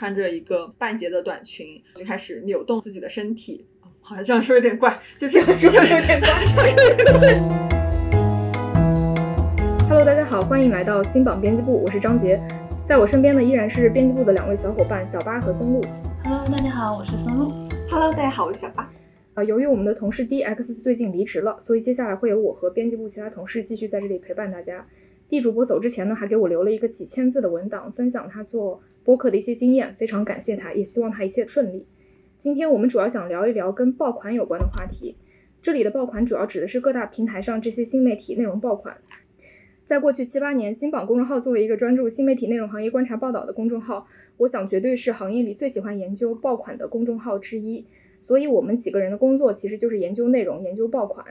[0.00, 1.66] 穿着一个半截的短裙，
[1.96, 3.66] 就开始扭动自己的身体。
[4.00, 6.30] 好像这样说有点怪，就这样说有点怪。
[9.88, 12.40] Hello，大家好，欢迎来到新榜编辑部，我是张杰，
[12.86, 15.80] 在我身边的依然是编辑部的两位小伙伴小八和松露。
[16.22, 17.50] Hello，大家好，我是松露。
[17.90, 18.88] Hello，大家好，我是小八。
[19.34, 24.86] 啊，由于我们的同事 DX 最近离职了，所以接下来会有我和编辑部其他同事继续在这里陪伴大家。
[25.28, 31.86] D 主播走之前呢，还给我留了一个几千字的文档，分享他做播客的一些经验，非常感谢他，也希望他一切顺利。
[32.38, 35.16] 今天我们主要想聊一聊跟爆款有关的话题。
[35.62, 38.98] 这里的爆款主要指的是各大平台上这些新媒体内容爆款。
[39.86, 47.86] 在过去七八年，新榜公众号作为一个专注新媒体内容行业观察报道的公众号，我想绝对是行业里最喜欢研究爆款的公众号之一。
[48.20, 51.24] 所以，我们几个人的工作其实就是研究内容、研究爆款。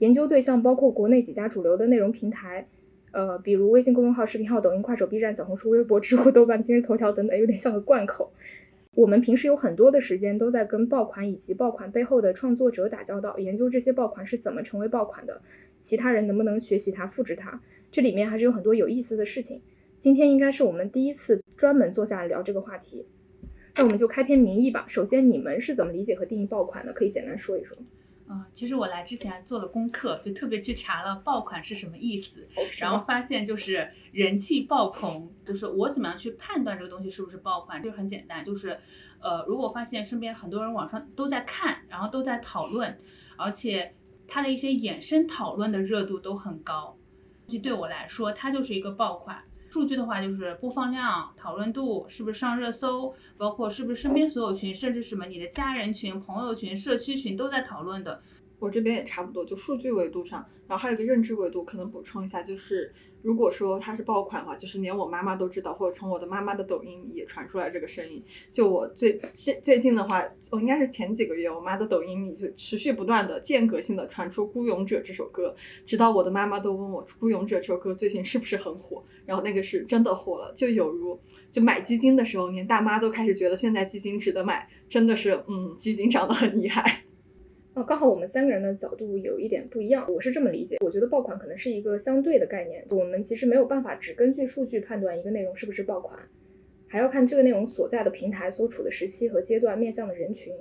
[0.00, 2.66] 研究对象包括国内几家主流的内容平台。
[3.12, 8.32] 呃，比如微信公众号、视频号、抖音、快手、B 站、小红书、微博、知乎、豆瓣、今日头条等等，有点像个贯口。
[8.94, 15.40] 我们平时有很多的时间都在跟爆款以及爆款背后的创作者打交道，研究这些爆款是怎么成为爆款的，
[15.80, 17.60] 其他人能不能学习它、复制它，
[17.92, 19.60] 这里面还是有很多有意思的事情。
[19.98, 23.06] 今天应该是我们第一次专门坐下来聊这个话题，
[23.76, 24.84] 那我们就开篇名义吧。
[24.88, 26.92] 首先，你们是怎么理解和定义爆款的？
[26.92, 27.76] 可以简单说一说。
[28.32, 32.46] 嗯，其实我来之前做了功课，就特别去查了爆款是什么意思，
[32.78, 35.28] 然后发现就是人气爆棚。
[35.44, 37.82] 就是我怎么样去判断这个东西是不是爆款？
[37.82, 38.78] 就很简单，就是
[39.18, 43.00] 呃，如果发现身边很多人网上都在看，然后都在讨论，
[43.36, 43.96] 而且
[44.28, 46.96] 它的一些衍生讨论的热度都很高，
[47.48, 49.42] 就对我来说，它就是一个爆款。
[49.70, 58.20] 数据的话，就是播放量、讨论度，是不是上热搜，包括是不是身边所有群，甚至什么你的家人群、朋友群、社区群都在讨论的。
[58.60, 68.22] 我这边也差不多，就数据维度上，然后还有一个认知维度，可能补充一下，就是如果说它是爆款的话，就是连我妈妈都知道，或者从我的妈妈的抖音也传出来这个声音。
[68.50, 81.18] 就我最最最近的话，我应该是前几个月，我妈的抖音里就持续不断的间隔性的传出《孤勇者》这首歌，直到我的妈妈都问我《孤勇者》这首歌最近是不是很火，然后那个是真的火了，就有如
[81.50, 87.04] 就买基金的时候，连大妈都开始觉得现在基金值得买，真的是嗯，基金涨得很厉害。
[87.82, 96.18] 刚好我们三个人的角度有一点不一样，我是这么理解，我觉得爆款可能是一个相对的概念，我们其实没有办法只根据数据判断一个内容是不是爆款，
[96.86, 100.52] 还要看这个内容所在的平台、所处的时期和阶段、面向的人群。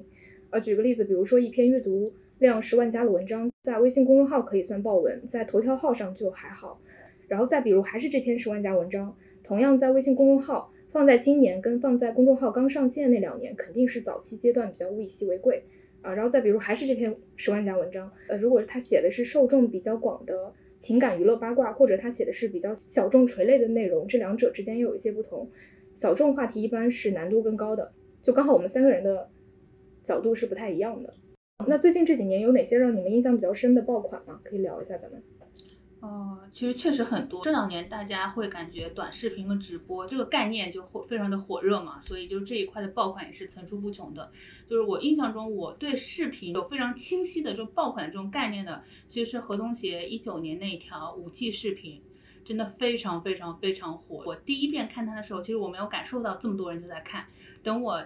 [0.52, 6.82] 呃，举个例子，比如说一篇阅读量十万加的文章，在微信公众号可以算爆文，在头条号上就还好。
[7.28, 15.64] 然后再比如还是这篇十万加文章，同样在微信公众号，放在今年跟放在公众号刚上线那两年，肯定是早期阶段比较物以稀为贵。
[16.02, 25.50] 啊，然后再比如还是这篇十万加文章，呃，如果他写的是受众比较广的情感娱乐八卦，或者他写的是比较小众垂类的内容，这两者之间又有一些不同。
[25.96, 29.30] 小众话题一般是难度更高的，就刚好我们三个人的
[30.04, 31.14] 角度是不太一样的。
[31.68, 34.40] 那最近这几年有哪些让你们印象比较深的爆款吗？
[34.44, 35.22] 可以聊一下咱们。
[36.02, 37.44] 哦，其实确实很多。
[37.44, 44.32] 这两年大家会感觉短视频和直播这个概念就会非常的火热嘛，所以就这一块的爆款也是层出不穷的。
[44.70, 52.02] 就是我印象中，我对视频有非常清晰的这种爆款的这种概念的，其实是何东协一九年那一条五 G 视频，
[52.46, 54.24] 真的非常非常非常火。
[54.26, 57.26] 我第一遍看它的时候，其实我没有感受到这么多人都在看。
[57.62, 58.02] 等我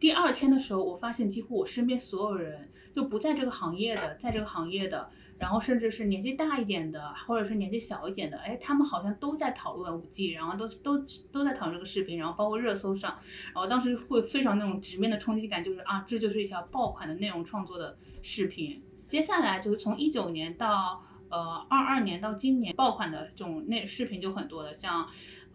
[0.00, 5.08] 第二天的时候，我发现几乎我身边所有人就不在这个行业的，在这个行业的。
[5.38, 10.98] 然后甚至是年纪大一点的，或者是年纪小一点的，哎，他们好像都在讨论五 G，然后都都
[11.30, 13.16] 都在讨论这个视频，然后包括热搜上，
[13.54, 18.82] 然后当时会非常那种直面的冲击感，就是啊，这就是一条爆款的内容创作的视频。
[19.06, 25.08] 接下来就是从一九年到呃二二年到今年，爆款的这种内视频就很多了，像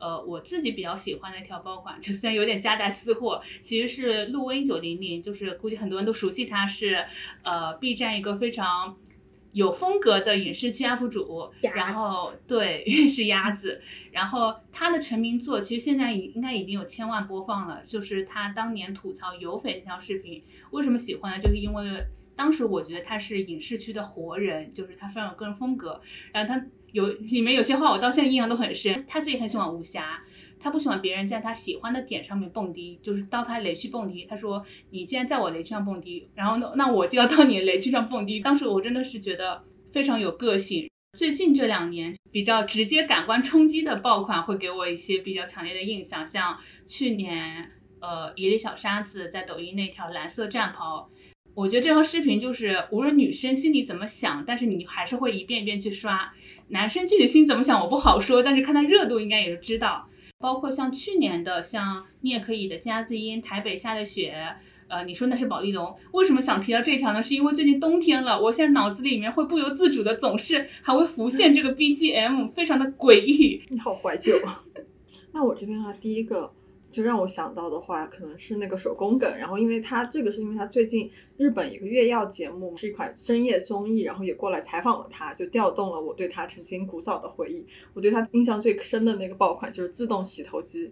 [0.03, 7.05] 呃我自己比较喜欢的一条爆款，就虽然有点夹带私货，其实是陆威九零零，就是估计很多人都熟悉他，是
[7.43, 8.97] 呃 B 站一个非常。
[9.53, 13.79] 有风格的影视区 UP 主，然后对 是鸭子，
[14.11, 20.41] 然后他的成名作其实现在已应该已经有千万播放了，就是他当年吐槽有匪那条视频。
[20.71, 21.39] 为什么喜欢呢？
[21.39, 22.03] 就是因为
[22.35, 26.01] 当时我觉得他是影视区的活人，就是他非常有个人风格，
[26.31, 30.22] 然后他有里面有些话我到现在印象都很深，他自己很喜欢武侠。
[30.60, 34.24] 他不喜欢别人在他喜欢的点上面蹦迪，就是到他雷区蹦迪。
[34.24, 39.62] 他说：“你既然在我雷区上蹦迪，然后那那我就要到你雷区上蹦迪。”当时我真的是觉得
[39.92, 40.90] 非常有个性。
[41.18, 46.57] 最近这两年比较直接感官冲击的爆款，会给我一些比较强烈的印象，像
[46.88, 47.69] 去年
[48.00, 51.10] 呃一粒小沙子在抖音那条蓝色战袍，
[51.55, 56.33] 我觉得这条视频就是无论女生心里怎么想，但是你还是会一遍一遍去刷。
[56.69, 60.07] 男生具体心怎么想我不好说，但是看他热度应该也就知道。
[60.39, 64.35] 包括像去年的，像你也可以的加字音，台北下的雪。
[64.88, 67.21] 呃，你说那是宝丽龙，为什么想提到这条呢？
[67.21, 73.61] 是因为最近冬天了，我现在脑子里面会不由自主的总是还会浮现这个 BGM，非常的诡异。
[73.69, 74.33] 你好怀旧！
[75.33, 76.51] 那我这边的话，第一个。
[76.94, 79.30] 就让我想到的话，可能是那个手工梗。
[79.38, 87.66] 然后，因为他这个是因为他最近日本一个月曜节目是一款深夜综艺，然后也过来采访了他，就调动了我对他曾经古早的回忆。
[87.94, 90.90] 我对他印象最深的那个爆款就是自动洗头机，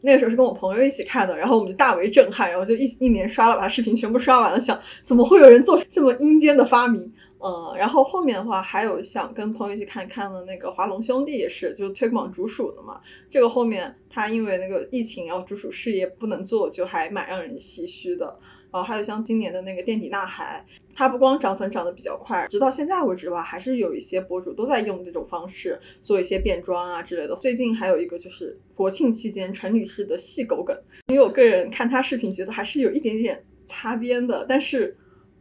[0.00, 7.12] 那个时候是跟我朋友一起看的，然后我们就大为震撼，然后就一一年刷了把视频全部刷完了，想怎么会有人做出这么阴间的发明。
[7.44, 13.00] 嗯，然后后面的话还有想跟朋友一起看看的那个华龙兄弟也是，就是推广竹鼠的嘛。
[13.28, 18.38] 这个后面他因为那个疫情，然后竹鼠事业不能做，就还蛮让人唏嘘的。
[18.70, 27.36] 然后还有像今年的那个垫底呐喊，它不光涨粉涨得比较快，直到现在为止吧，还是有一些博主都在用这种方式做一些变装啊之类的。
[27.36, 30.74] 最近还有一个就是国庆期间陈女士的细狗梗，
[31.08, 34.96] 因为我个人看她视频觉得还是有一点点擦边的，但是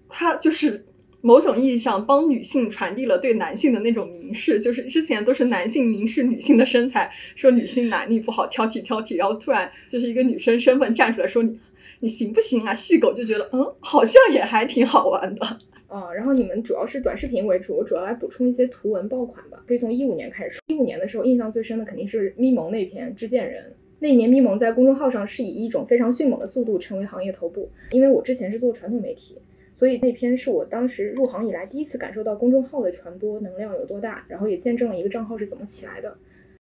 [0.10, 0.84] 她就是。
[1.22, 11.60] 某种意义上帮女性传递了对男性的那种凝视，就是之前都是男性凝视女性的身材，说女性哪里不好，挑剔挑剔，然后突然就是一个女生身份站出来说你
[12.00, 12.74] 你行不行啊？
[12.74, 15.60] 细狗就觉得嗯，好像也还挺好玩的。
[15.94, 19.62] 嗯，然后你们主要是短视频为主，我主要来补充一些图文爆款吧。
[19.68, 23.64] 可以从一五年开始说，一五年的时候印象最深的肯定是咪蒙那篇《知见人》，
[24.00, 29.38] 那一年咪蒙在公众号上是以一种非常迅猛的速度成为行业头部，因为我之前是做传统媒体。
[29.82, 36.16] 所以那篇是我当时入行以来第一次感受到公众号的传播能量有多大，然后也见证了一个账号是怎么起来的。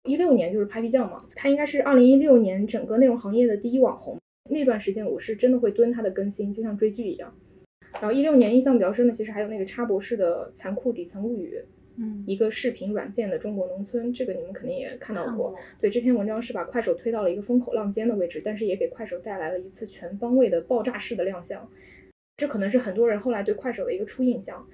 [0.03, 4.17] 一六年就是 Papi 酱嘛，他应该是二零一六年整个内容行业的第一网红。
[4.49, 7.33] 那段时间我是真的会蹲他的更新，就像追剧一样。
[7.93, 11.57] 然后一六年印象比较深的，其实还有那个插博士的《残酷底层物语》，
[11.97, 15.55] 嗯，一个视频软件的中国农村，这个你们肯定也看到过。
[15.79, 21.65] 对，这篇文章是把快手推到了一个风口浪尖的位置，但是也给快手带来了一次全方位的爆炸式的亮相。
[22.37, 24.65] 这可能是很多人后来对快手的一个初印象，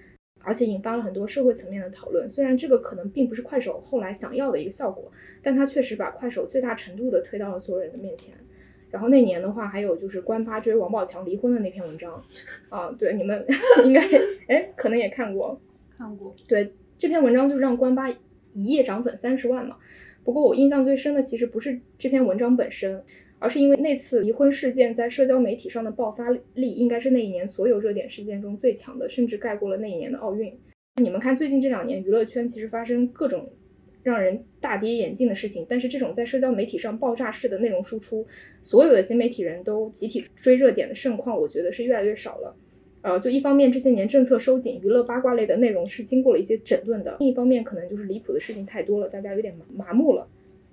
[0.44, 2.28] 而且引发了很多社会层面的讨论。
[2.28, 5.12] 虽然这个可能并不是快手后来想要的一个效果，
[5.44, 8.34] 但它确实把快手最大程度的推到了所有人的面前。
[8.90, 12.20] 然后那年的话，还有就是关八追王宝强离婚的那篇文章，
[12.70, 13.46] 啊，对，你们
[13.86, 14.02] 应该
[14.48, 15.62] 哎可能也看过，
[15.96, 16.36] 看过。
[16.48, 19.78] 对，这篇文章就是让关八一夜涨粉三十万嘛。
[20.24, 23.02] 不过我印象最深的其实不是这篇文章本身。
[23.42, 30.54] 而是因为那次离婚事件在社交媒体上的爆发力，应该是那一年所有热点事件中最强的，甚至盖过了那一年的奥运。
[31.02, 33.50] 你们看，最近这两年娱乐圈其实发生各种
[34.04, 38.28] 让人大跌眼镜的事情，但是这种在社交媒体上爆炸式的内容输出，
[38.62, 42.56] 所有的新媒体人都集体追热点的盛况，我觉得是越来越少了。
[43.02, 50.28] 呃，就一方面这些年政策收紧，娱乐八卦类的内容是经过了一些整顿的；另一方面，可能就是离谱的事情太多了，大家有点麻木了。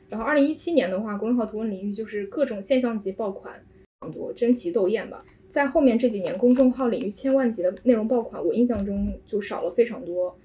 [0.09, 3.63] 然后，二零一七年的话，公众号图文领域就是各种现象级爆款，
[4.01, 5.25] 很多争奇斗艳吧。
[5.51, 10.39] 在后面这几年，公众号领域千万级的内容爆款，我印象中就少了非常多。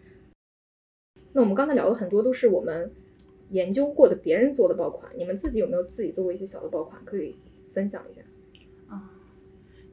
[1.32, 2.92] 那我们刚才聊的很多都是我们
[3.52, 7.36] 研究过的别人做的爆款，你们自己有没有自己做过一些小的爆款，可以
[7.72, 8.22] 分享一下？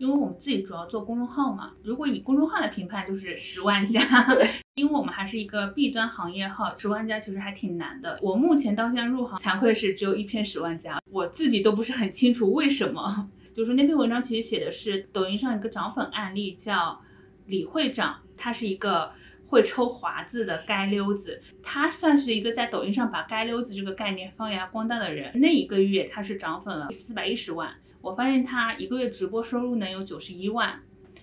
[0.01, 4.01] 啊，因为我们自己主要做公众号嘛，如果以公众号来评判，就是 十万加。
[4.75, 8.19] 因为我们还是一个 B 端行业号，十万加其实还挺难的。
[8.23, 13.29] 我目前到现在入行，惭愧是只有一篇十万加，我自己都不是很清楚为什么。
[13.55, 16.99] 就是那篇文章其实写的是抖音上一个涨粉案例，叫
[17.47, 19.13] 李会长，他是一个
[19.49, 25.39] 会抽华字的街溜子，他算是一个在抖音上把街溜子这个概念发扬光大的人。
[25.41, 27.71] 那一个月他是涨粉了四百一十万，
[28.03, 30.81] 我发现他一个月直播收入能有九十一万。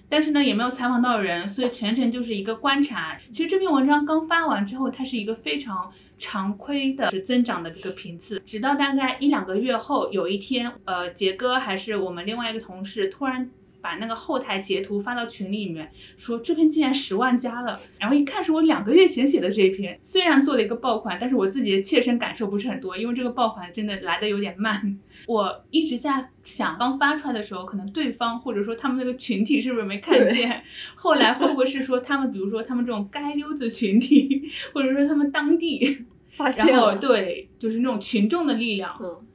[0.09, 3.19] 但是呢，也没有采访到人，所以全程就是一个观察。
[3.29, 13.49] 其实这篇文章刚发完之后，它是一个非常常规的是增长的这个频次，直到大概一两个月后，有一天，呃，杰哥还是我们另外一个同事突然。
[13.87, 24.99] 把那个后台截图发到群里面，说这篇竟然十万加了，然后一看是我两个月前写的这篇，虽然做了一个爆款，但是我自己的切身感受不是很多，因为这个爆款真的来的有点慢。
[25.25, 30.61] 我一直在想，刚发出来的时候，可能对方或者说他们那个群体是不是没看见？
[30.95, 35.99] 后来会不会是说他们，比如说他们这种街溜子群体，或者说他们当地
[36.31, 36.97] 发现了？
[36.97, 38.93] 对，就是那种群众的力量。
[39.01, 39.25] 嗯。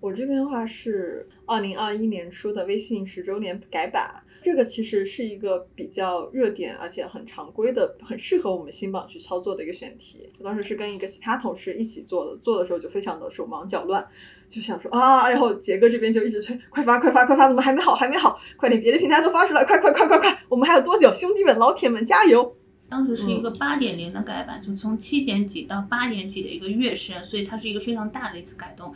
[0.00, 10.30] 我这边的话是二零二一年初的微信十周年改版，这个其实是一个比较热点，而且很常规的，很适合我们新榜去操作的一个选题。
[10.38, 14.06] 我当时是跟一个其他同事一起做的，做的时候就非常的手忙脚乱，
[14.48, 21.12] 就想说啊，然后杰哥这边就一直催，快发快发快发，怎么还没好还没好，快点别的平台都发出来，快快快快快，我们还有多久？
[21.14, 22.56] 兄弟们老铁们加油！
[22.88, 28.94] 当时是一个八点零的改版，就从七点几到八点几的一个跃升，所以它是一个非常大的一次改动。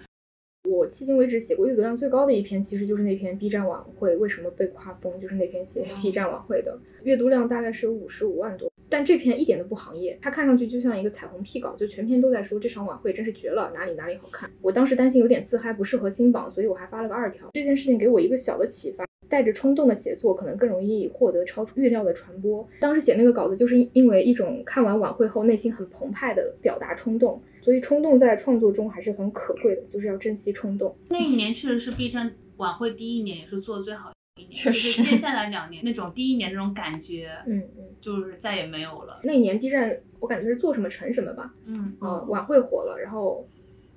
[0.71, 8.71] 我迄今为止写过阅读量最高的一篇，其实就是那篇 B 站晚会为什么被夸疯，就是那篇写 B 站晚会的，阅读量大概是有五十五万多。
[8.89, 14.49] 但这篇一点都不行业，它看上去就像一个彩虹屁稿，就全篇都在说这场晚会真是绝了，哪里哪里好看。
[14.63, 17.51] 我当时担心有点自嗨，不适合新榜，所以我还发了个二条。
[17.53, 22.65] 这件事情给我一个小的启发，带着冲动的写作可能更容易获得超出预料的传播。
[22.79, 30.97] 当时写那个稿子，就是因为一种看完晚会后内心很澎湃的表达冲动，所以冲动在创作中还是很可贵的，就是要珍惜冲动。
[31.09, 34.53] 那一年确实是 B 站晚会第一年，也是做的最好一年。
[34.53, 39.21] 确实，接下来两年那种第一年那种感觉， 嗯嗯，就是再也没有了。
[39.25, 43.47] 那一年 B 站，我感觉是做什么成什么吧，嗯嗯，晚会火了，然后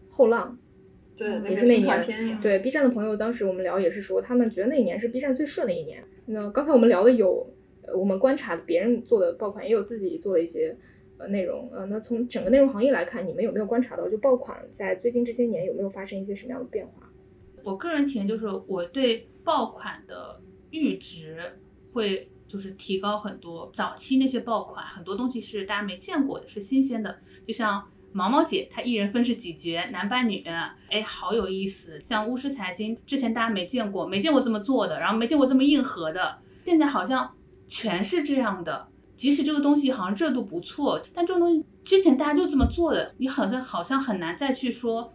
[0.10, 0.58] 后浪，
[1.18, 6.04] 对，也是那年，对 B 站的朋友，当时我们聊也是说，他们觉得那一年是 B 站最顺的一年。
[6.26, 7.46] 那刚才我们聊的有，
[7.96, 10.76] 我们观察别人做的爆款，也有自己做的一些
[11.28, 17.10] 内容，呃，那从整个内容行业来看，你们有没有观察到，就爆款在最近这些年有没有发生一些什么样的变化？
[17.64, 19.28] 我个人体验就是我对。
[19.46, 20.40] 爆款的
[20.72, 21.38] 阈值
[21.92, 23.70] 会就是提高很多。
[23.74, 27.18] 早期那些爆款很多东西是大家没见过的，是新鲜的。
[27.46, 30.42] 就像毛毛姐，她一人分饰几角，男扮女，
[30.90, 32.02] 哎，好有意思。
[32.02, 36.38] 像巫师财经，之前大家没见过，没见过这么做的，然后没见过这么硬核的。
[36.64, 37.36] 现在好像
[37.68, 38.88] 全是这样的。
[39.24, 45.14] 即使这个东西好像热度不错，但这种东西之前大家就这么做的，你好像好像很难再去说。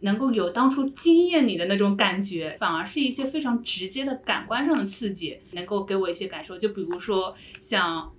[0.00, 6.56] 能够有当初惊艳你的那种感觉，反而是一些非常直接的感官上的刺激，能够给我一些感受。
[6.56, 8.10] 就比如说像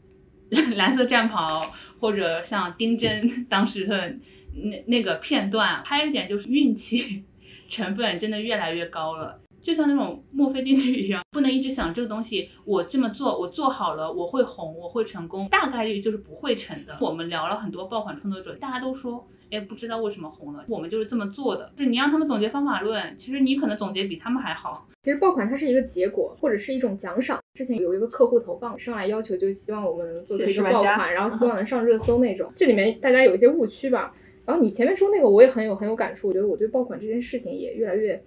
[0.75, 4.15] 蓝 色战袍，或者像丁真当时的
[4.53, 7.23] 那那个片段，还有一点就是运气
[7.67, 9.41] 成分真的越来越高了。
[9.61, 16.97] 就像那种墨菲定律一样，不能一直想这个东西，我这么做，我做好了，我会红，我会成功，大概率就是不会成的。
[16.99, 19.27] 我们聊了很多爆款创作者，大家都说。
[19.51, 21.69] 哎，不知道为什么红了，我们就是这么做的。
[21.75, 24.87] 就是你让他们总结方法论，其实你可能总结比他们还好。
[25.01, 27.37] 其实爆款它是一个结果，或者是一种奖赏。
[27.53, 32.49] 之前有一个客户投放上来要求，就希望我们做出一个爆款，然后希望能上热搜那种。
[32.55, 34.13] 这里面大家有一些误区吧。
[34.45, 36.29] 然后你前面说那个，我也很有很有感触。
[36.29, 38.23] 我觉得我对爆款这件事情也越来越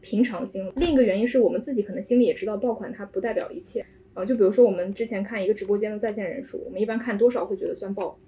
[0.00, 0.72] 平常心了。
[0.76, 3.84] 另一个原因是我们自己可能心里也知道，爆款它不代表一切。
[4.14, 8.18] 啊，就比如说我们之前看一个直播间的在线人数，我们一般看多少会觉得算爆？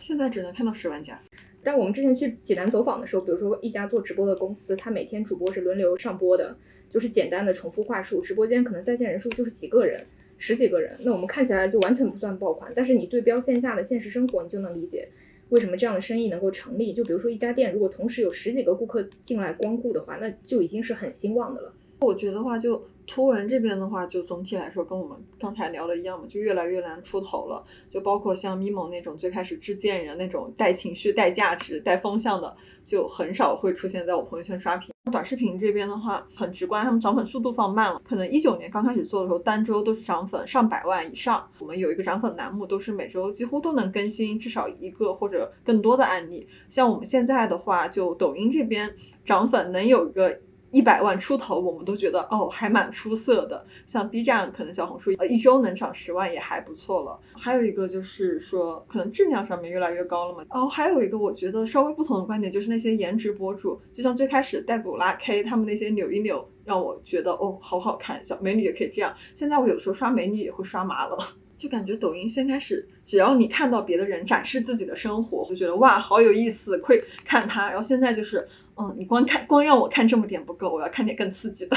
[0.00, 1.20] 现在只能看到十万加。
[1.62, 6.56] 但我们之前去济南走访的时候，比如说一家做直播的公司，它每天主播是轮流上播的，
[6.90, 10.04] 就是简单的重复话术，直播间可能在线人数就是几个人、
[10.38, 12.72] 十几个人，那我们看起来就完全不算爆款。
[12.74, 15.08] 但是你对标线下的现实生活，你就能理解
[15.48, 16.92] 为什么这样的生意能够成立。
[16.92, 21.72] 就比如说一家店，如果同时有十几个顾客进来光顾的话，那就已经是很兴旺的了。
[22.00, 22.82] 我觉得话就。
[23.06, 27.64] 图文这边的话，就总体来说跟我们刚才聊的一样嘛，就越来越难出头了。
[27.90, 34.90] 就包括像咪蒙那种最开始制贱人那种带情绪、带价值、带风向的，就很少会出现在我朋友圈刷屏。
[35.12, 38.02] 短视频这边的话，很直观，他们涨粉速度放慢了。
[38.04, 41.48] 可能一九年刚开始做的时候，单周都是涨粉上百万以上。
[41.60, 46.46] 我们有一个涨粉栏目，都是每周几乎都能更新至少一个或者更多的案例。
[46.68, 48.92] 像我们现在的话，就抖音这边
[49.24, 50.40] 涨粉能有一个。
[50.76, 53.64] 一百万出头，我们都觉得哦，还蛮出色的。
[53.86, 57.18] 像 B 站，可能小红书呃一周能涨十万也还不错了。
[57.32, 60.44] 还有一个就是说，可能质量上面越来越高了嘛。
[60.50, 69.14] 哦，还有一个我觉得稍微不同的观点，就是那些颜值博主，就像最开始带骨拉 K 他们那些扭一扭，让我觉得哦，好好看，小美女也可以这样。
[69.34, 71.16] 现在我有时候刷美女也会刷麻了，
[71.56, 77.68] 就感觉抖音先开始，只要你看到别的人展示自己的生活，就觉得哇，好有意思，会看他。
[77.68, 78.46] 然后现在就是。
[78.78, 81.76] 嗯，你光看光让我看这么点不够，我要看点更刺激的。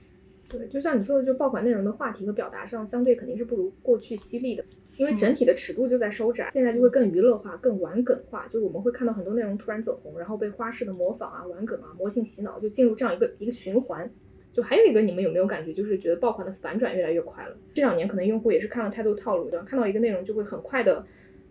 [0.50, 4.64] 对，就像你说的，就爆款内容的话题和表达上，相对肯定是不如过去犀利的，
[4.96, 8.48] 因为整体的尺度就在收窄，现在就会更娱乐化、更玩梗化。
[8.48, 14.10] 就是我们会看到很多内容突然走红，然后被花式的模仿啊、玩梗啊、魔性洗脑，就进入这样一个一个循环。
[14.52, 17.56] 就还有一个，你们有没有感觉，就是觉得爆款的反转越来越快了？
[17.72, 21.06] 这两年可能用户也是看了太多套路的，看到一个内容就会很快的。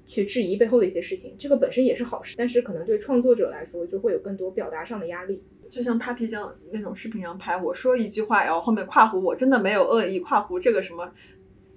[0.10, 5.44] 去质疑背后的一些事情，这个本身也是好事，但是可能对创作者来说就会有更多表达上的压力。
[5.70, 11.14] 就像 Papi 酱那种视频上拍，我说一句话，然后后面跨湖我真的没有恶意，跨湖这个什么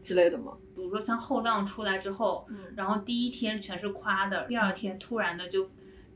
[0.03, 0.57] 之类的吗？
[0.75, 5.69] 比如说像后浪出来之后，嗯，然后第一天全是夸的，第二天突然的就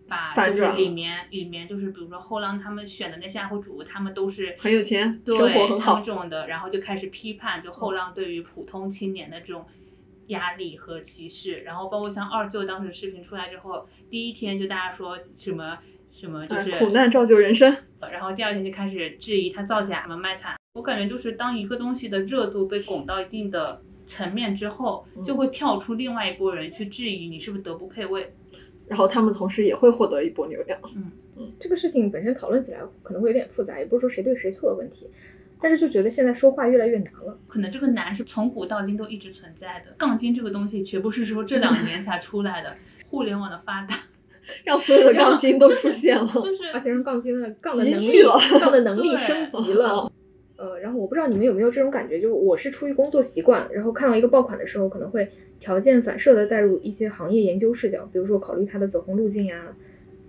[0.09, 9.67] 把就是里面里面就是比如说后浪他们选的那些 UP 主，他们都是很有钱，对，生活很好这种的，然后就开始批判就后浪对于普通青年的这种。
[10.29, 15.79] 压力和歧视，然后包括像二舅当时视频出来之后，第一天就大家说什么
[16.09, 20.57] 什么就是苦难造就人生，然后第二天就开始质疑他造假什么卖惨。
[20.75, 28.33] 我感觉就是当一个东西的热度被拱到一定的层面之后，就会跳出另外一波人去质疑你是不是德不配位。
[28.87, 30.79] 然后他们同时也会获得一波流量。
[30.95, 35.09] 嗯嗯这个事情本身讨论起来可能会有点复杂，也不是说谁对谁错的问题，
[35.61, 37.39] 但是就觉得现在说话越来越难了。
[37.47, 39.95] 可能这个难是从古到今都一直存在的。
[39.97, 42.77] 杠精这个东西绝不是说这两 年才出来的，
[43.09, 43.95] 互联网的发达
[44.65, 48.23] 让所有的杠精都出现了，就是而且让杠精的杠的能力
[48.61, 50.11] 杠的能力升级了。
[50.57, 55.29] 呃，然后我不知道你们有没有这种感觉，就是我是出于工作习惯，然后看到一个爆款的时候，可能会
[55.61, 59.75] 条件反射的带入一些行业研究视角，比如说考虑它的走红路径呀、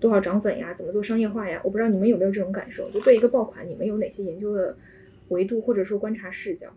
[0.02, 1.62] 多少涨粉呀、怎么做商业化呀。
[1.64, 4.76] 我不知道你们有没有这种感受，就对一个爆款，你们有哪些研究的
[5.30, 6.68] 维度或者说观察视角？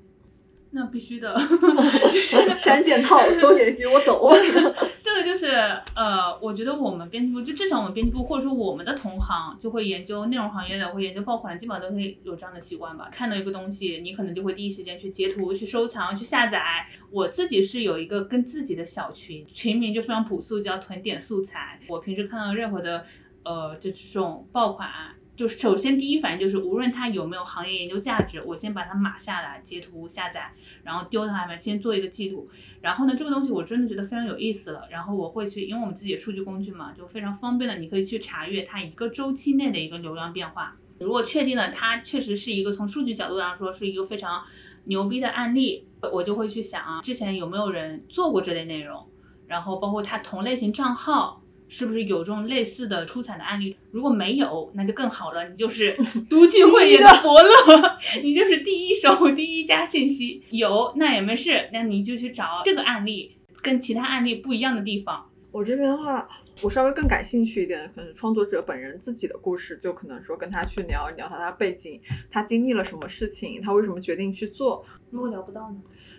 [0.73, 1.35] 那必须的，
[2.15, 4.31] 就是删减套都给给我走。
[5.03, 5.49] 这个就是
[5.97, 13.09] 呃，我觉得我们编辑部就至少我们编辑部或者说我们的同行就会研究内容行业的，会研究爆款，基本上都会有这样的习惯吧。
[13.11, 16.87] 看到一个东西，你可能就会第一时间去截图、去收藏、去下载。
[17.11, 21.81] 我自己是有一个跟自己的小群，群名就非常朴素，叫囤点素材。
[21.89, 23.05] 我平时看到任何的
[23.43, 25.17] 呃这种爆款啊。
[25.41, 32.47] 就首先第一反应就是，无论它有没有行业研究价值，我先把它码下来、截图下载，然后丢到上面，先做一个记录。
[32.83, 34.87] 然后呢，这个东西我真的觉得非常有意思了。
[34.91, 40.77] 然后我会去，因为我们自己的数据工具嘛，就非常方便的，你可以去查阅它一个周期内的一个流量变化。
[40.99, 44.45] 如果确定了它确实是一个从数据角度上说是一个非常
[44.85, 49.09] 牛逼的案例，我就会去想啊，之前有没有人做过这类内容，
[49.47, 51.41] 然后包括它同类型账号。
[51.71, 53.77] 是不是有这种类似的出彩的案例？
[53.93, 55.97] 如果没有，那就更好了，你就是
[56.29, 57.51] 独具慧眼的伯乐，
[58.23, 60.43] 你就是第一手、第一家信息。
[60.51, 65.25] 有那也没事，那你就去找这个案例跟其他案例不一样的地方。
[65.53, 66.29] 我这边的话，
[66.63, 72.01] 我稍微更感兴趣一点，可能创作者本人自己的故事，就可能说跟他去聊一聊他的背景，
[72.31, 74.85] 他经历了什么事情，他为什么决定去做。
[75.11, 75.77] 如果聊不到呢？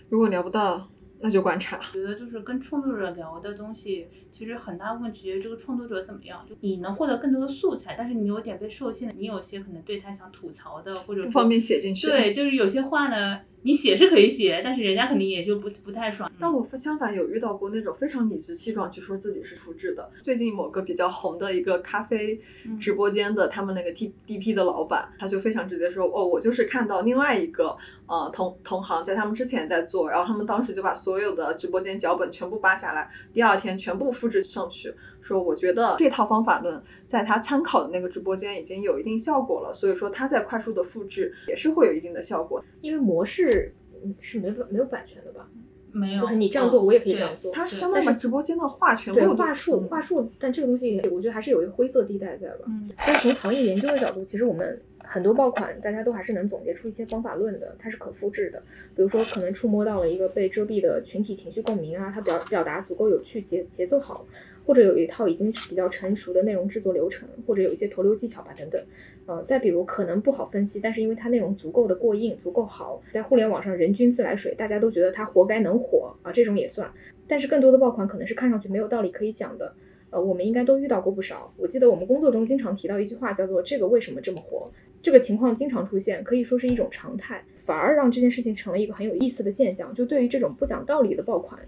[0.09, 0.89] 如果聊不到，
[1.21, 1.79] 那就观察。
[1.93, 6.45] 我觉得就是跟创作者聊的东西，其实很大部分取决于这个创作者怎么样。
[6.49, 12.07] 就你能获得更多的素材，但是你有点被受限，你有些可能对他想吐槽的，或者不方便写进去。
[12.07, 16.31] 对，就是有些话呢，你写是可以写，但是人家肯定也就不不太爽。
[16.39, 20.09] 但我相反有遇到过那种非常理直气壮去说自己是复制的。
[20.23, 22.39] 最近某个比较红的一个咖啡
[22.79, 34.91] 直播间的，他们那个 T D P 的老板，他就非常直接说，哦，我就是看到另外一个呃同同行在他们之前在做，然后他们当时就把所有的直播间脚本全部扒下来，第二天全部复制上去，
[35.21, 42.63] 说我觉得这套方法论在他参考的那个直播间已经有一定效果了，所以说他在快速的复制也是会有一定的效果。
[42.81, 45.47] 因为模式嗯是没没有版权的吧？
[45.93, 47.51] 没有，就是你这样做，我也可以这样做。
[47.51, 52.65] 它是相当于把直播间的话全部对话术，话术，但这个东西我觉得还是有一个灰色地带在吧。
[52.67, 58.63] 嗯，但是从行业研究的角度，其实我们很多爆款，大家都还是能总结出一些方法论的，它是可复制的。
[58.95, 64.25] 比如说，可能触摸到了一个被遮蔽的群体情绪共鸣啊，它表表达足够有趣，节节奏好，
[64.65, 68.81] 或者有一套已经比较成熟的内容制作流程，或者有一些投流技巧吧，等等。
[69.25, 76.91] 呃，再比如可能不好分析，但是因为它内容足够的过硬，足够好，在互联网上人均自来水，大家都觉得它活该能火啊，这种也算。
[77.27, 79.73] 但是更多的爆款可能是看上去没有道理可以讲的。
[80.09, 81.53] 呃，我们应该都遇到过不少。
[81.55, 84.69] 我记得我们工作中经常提到一句话，叫做“这个为什么这么火”。
[85.01, 89.93] 这个情况经常出现，可以说是一种常态，反而让这件事情成了一个很有意思的现象。
[89.95, 91.59] 就对于这种不讲道理的爆款，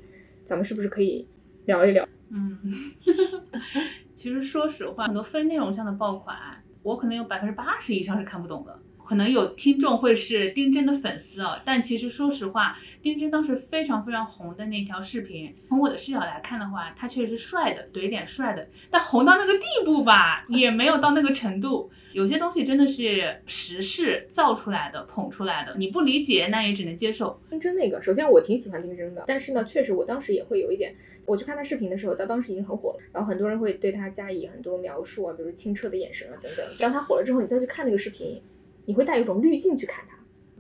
[0.44, 1.26] 咱们是不是可以
[1.66, 2.06] 聊一聊？
[2.34, 2.58] 嗯，
[4.16, 8.80] 其实说实话，很多非内容上的爆款，我可能有百分之八十以上是看不懂的。
[9.14, 21.92] 可能有听众会是丁真的粉丝哦，但其实说实话，丁真当时非常非常红的那条视频，从我的视角来看的话，他确实是帅的，怼脸帅的，但红到那个地步吧， 也没有到那个程度。
[22.14, 27.40] 有些东西真的是时势造出来的，捧出来的，你不理解那也只能接受。
[27.52, 30.96] 丁真那个，首先我挺喜欢丁真的，但是呢，确实我当时也会有一点，
[31.28, 36.66] 我去看他视频的时候，他当时已经很火了，然后很多人会对他加以很多描述啊，比如清澈的眼神啊等等。
[36.80, 38.42] 当他火了之后，你再去看那个视频，
[38.86, 40.14] 你会带一种滤镜去看他。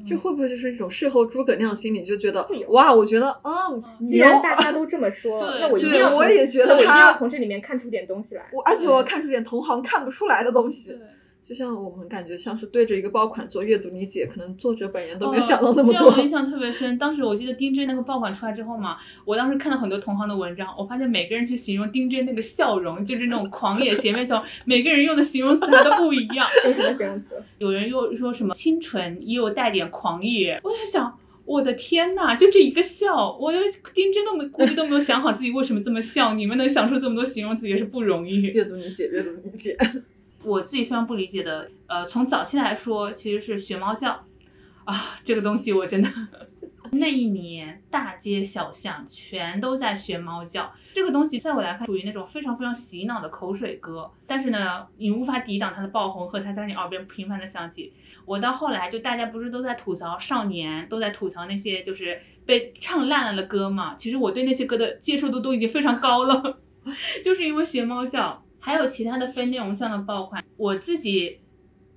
[0.05, 2.03] 这会不会就是一种事后诸葛亮心理？
[2.03, 8.49] 就觉得哇，我觉得嗯，既然大家都这么说，那我一定要从我也觉得那我一定要从这里面看出点东西来。
[8.51, 10.97] 我而且我要看出点同行看不出来的东西。
[11.47, 11.53] 对。
[11.53, 15.93] 就像我们感觉像是对着一个爆款做阅读理解，可能作者本人都没有哦想到那么多。
[15.93, 16.97] 这样我印象特别深。
[16.97, 26.47] 当时我记得丁真那个爆款出来之后嘛，我当时看到很多同行的文章，我发现每个人去形容丁真那个笑容，就是那种狂野邪魅笑容， 每个人用的形容词都不一样。
[26.65, 27.35] 用什么形容词？
[27.59, 30.59] 有人又说什么清纯，也有带点狂野。
[30.63, 33.51] 我在想，我的天呐，就这一个笑，我
[33.93, 36.33] 丁真都没估计都没有想好自己为什么这么笑。
[36.33, 38.41] 你们能想出这么多形容词也是不容易。
[38.41, 39.77] 阅读理解，阅读理解。
[40.43, 44.23] 我自己非常不理解的，呃，从早期来说，其实是学猫叫
[44.83, 46.09] 啊，这个东西我真的
[46.91, 57.93] 那一年大街小巷全都在学猫叫，这个东西在我来看属于那种非常非常洗脑的口水歌，但是呢，你无法抵挡它的爆红和它在你耳边频繁的响起。
[58.25, 63.95] 我到后来就大家不是都在吐槽少年，都在吐槽那些就是被唱烂了的歌嘛？
[63.95, 66.59] 其实我对那些歌的接受度都已经非常高了，
[67.25, 71.41] 就是因为学猫叫，还有其他的非内容向的爆款，我自己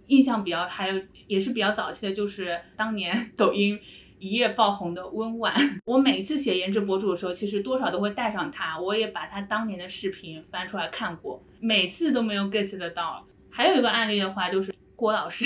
[0.08, 3.78] 印象比较还有也是比较早期的，就是当年 抖音。
[4.18, 13.22] 一夜爆红的温婉，我每次写颜值博主的时候，其实多少都会带上他，我也把他当年的视频翻出来看过，每次都没有 get 得到。
[13.50, 15.44] 还有一个案例的话，就是郭老师，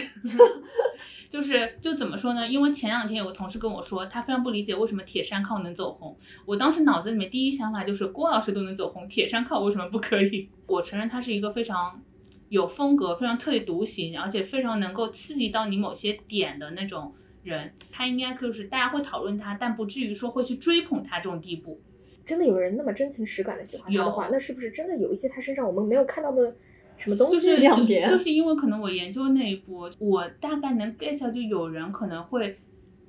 [1.30, 2.46] 就是就怎么说呢？
[2.46, 6.14] 因为前两天有个同事跟我说，他非常不理解为什么铁山靠能走红。
[6.44, 10.50] 我当时脑子里面第一想法就是郭老师都能走红，铁山靠为什么不可以？
[10.66, 12.02] 我承认他是一个非常
[12.50, 17.14] 有风格、非常特立独行，而且非常能够刺激到你某些点的那种。
[17.42, 21.80] 人，他应该就是大家会讨论他，但不至于说会去追捧他这种地步。
[22.22, 26.54] 真的有人那么真情实感的喜欢他的话，那是不是真的有一些他身上我们没有看到的
[27.00, 28.08] 什么东西亮点？
[28.08, 32.58] 就是因为可能我研究那一波，我大概能 get 到，就有人可能会。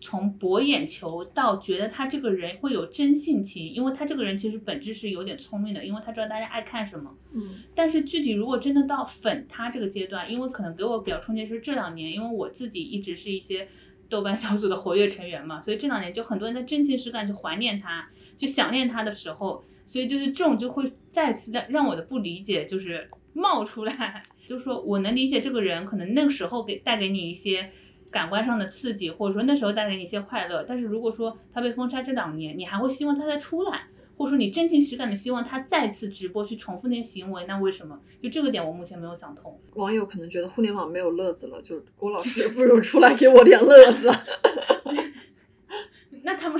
[0.03, 7.15] 从博眼球到觉得他这个人会有真性情，因为他这个人其实本质是有点聪明的，因为他知道大家爱看什么。
[7.33, 7.57] 嗯。
[7.75, 13.67] 但是具体如果真的到粉他这个阶段，因为可能给我比较冲击是这两年，因为我自己一直是一些
[14.09, 27.69] 豆瓣小组的活跃成员嘛，所以这两年就很多人在真情实感去怀念他，去想念他的时候，所以就是这种就会再次让让我的不理解就是冒出来，就是说我能理解这个人可能那个时候给带给你一些。
[28.11, 33.83] 感官上的刺激，或者说那时候带给你一些快乐，但是如果说他被封杀这两年，你还会希望他再出来，
[34.17, 37.97] 或者说你真情实感的希望他再次直播去重复那些行为，那为什么？
[38.21, 39.57] 就这个点我目前没有想通。
[39.75, 44.11] 网友可能觉得互联网没有乐子了，就郭老师不如出来给我点乐子。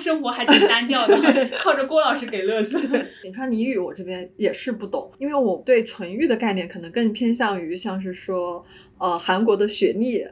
[0.01, 1.15] 生活还挺单调的，
[1.63, 2.79] 靠着郭老师给乐子。
[3.21, 8.65] 井川俚语我这边也是不懂，因为我对纯欲的概念可能更偏向于像是说，
[8.97, 10.25] 呃，韩国的雪莉。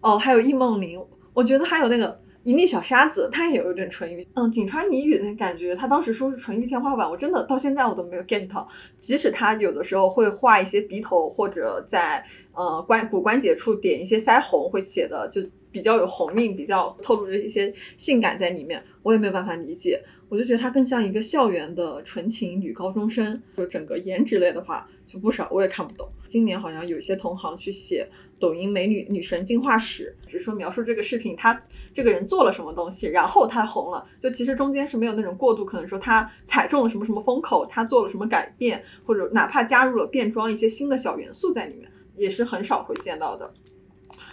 [0.00, 1.00] 哦，还有易梦玲，
[1.32, 4.26] 我觉得还有那个一粒小沙子，它也有一点纯欲。
[4.34, 8.68] 嗯，井川里语的感觉，他当时说是纯欲天花板，我真的到现在我都没有 get 到。
[8.98, 20.02] 即使他有的时候会画一些鼻头，或者在呃关骨关节处点一些腮红，会写的就比较有红晕，比较透露着一些性感在里面，我也没有办法理解。
[20.28, 26.08] 我就觉得他更像一个校园的纯情女高中生，就整个颜值类的话就不少，我也看不懂。
[26.26, 28.08] 今年好像有些同行去写。
[28.40, 31.62] 抖音美女女神进化史，只是说描述这个视频，她
[31.94, 34.04] 这个人做了什么东西，然后他红了。
[34.20, 43.52] 就其实中间是没有那种过渡，可能说他踩中了什么什么风口，他做了什么改变，或者哪怕加入了变装一些新的小元素在里面，也是很少会见到的。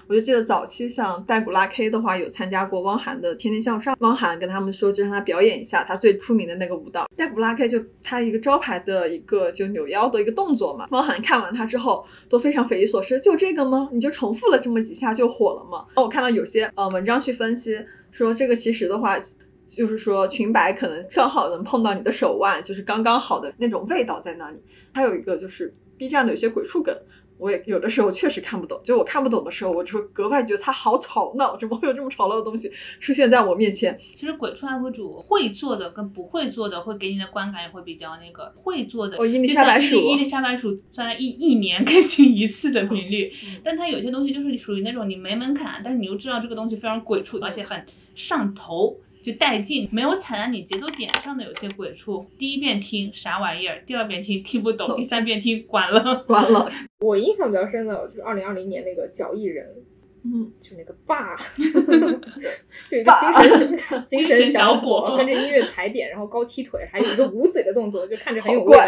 [0.09, 7.07] 我就记得早期像戴古拉 K 的话，有参加过汪涵的《天天向上》，汪涵跟他们说，就让他表演一下他最出名的那个舞蹈。
[7.15, 10.87] 戴古拉 K 就他一个招牌的一个就扭腰的一个动作嘛。
[10.89, 13.87] 汪涵看完他之后都非常匪夷所思，就这个吗？
[13.91, 15.85] 你就重复了这么几下就火了吗？
[15.95, 17.79] 我看到有些呃文章去分析
[18.11, 19.15] 说，这个其实的话
[19.69, 24.57] 就是说裙摆可能正好能碰到你的手腕，就是刚刚好的那种味道在那里。
[24.91, 26.97] 还有一个就是 B 站的有些鬼畜梗。
[27.39, 33.97] 我也有的时候确实看不懂，就我看不懂的时候，我就格外觉得它好吵闹，怎么会有这么吵闹的东西出现在我面前？
[34.13, 38.53] 其实鬼畜 UP 主会做的跟不会做的，会给你的观感也会比较那个。
[38.55, 43.31] 会做的，伊丽莎白鼠，伊丽莎白鼠虽然一一年更新一次的频率，
[43.63, 47.81] 但它有些东西就是属于那种你没门槛，但是你又知道这个东西非常鬼畜，而且很
[48.15, 48.99] 上头。
[49.21, 56.23] 就带劲，没有踩在你节奏点上的有些鬼畜，第一遍听啥玩意儿，第二遍听听不懂，第三遍听关了。
[56.25, 56.71] 关了。
[56.99, 59.67] 我印象比较深的就是二零二零年那个脚艺人，
[60.23, 61.35] 嗯，就那个爸，
[62.89, 68.83] 就一个精神精神小伙，跟着音乐踩点，然后高踢腿，还有一个捂嘴的动作， 就看着很有味道。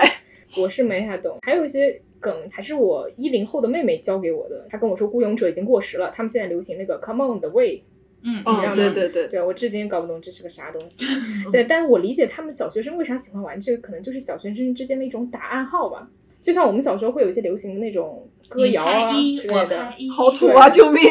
[0.58, 7.84] 我是没太懂，还有一些梗还是我一零后的妹妹教给我的，她跟我说《孤勇者》已经过时了，他们现在流行那个 Come on the way。
[8.24, 8.44] 嗯，
[8.76, 11.04] 对对对，对我至今搞不懂这是个啥东西。
[11.52, 16.10] 对，但是我理解他们小学生为啥喜欢玩这个，可能就是小学生之间的一种打暗号吧。
[16.42, 20.70] 就像我们小时候会有一些流行的那种歌谣啊之类的，好土啊！
[20.70, 21.02] 救命！